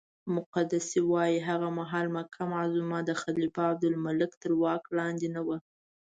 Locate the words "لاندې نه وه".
4.97-5.57